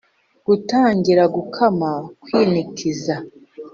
[0.47, 1.89] gutangira gukama
[2.21, 3.15] kwinikiza